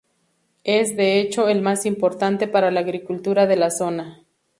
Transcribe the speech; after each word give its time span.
Es, 0.63 0.97
de 0.97 1.19
hecho, 1.21 1.47
el 1.47 1.61
más 1.61 1.85
importante 1.85 2.47
para 2.47 2.71
la 2.71 2.79
agricultura 2.79 3.45
de 3.45 3.55
la 3.55 3.69
zona. 3.69 4.25